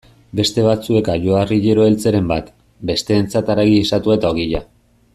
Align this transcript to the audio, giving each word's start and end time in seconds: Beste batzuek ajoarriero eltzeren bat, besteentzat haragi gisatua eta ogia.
Beste 0.37 0.63
batzuek 0.67 1.09
ajoarriero 1.15 1.85
eltzeren 1.91 2.31
bat, 2.33 2.49
besteentzat 2.93 3.53
haragi 3.55 3.77
gisatua 3.81 4.21
eta 4.21 4.35
ogia. 4.37 4.65